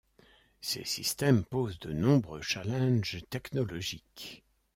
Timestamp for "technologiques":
3.29-4.43